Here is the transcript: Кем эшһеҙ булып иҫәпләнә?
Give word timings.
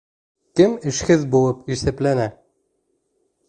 Кем 0.59 0.73
эшһеҙ 0.93 1.27
булып 1.37 1.71
иҫәпләнә? 1.77 2.29